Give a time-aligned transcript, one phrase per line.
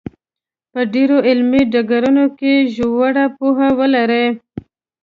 [0.71, 4.25] په ډېرو علمي ډګرونو کې ژوره پوهه ولري.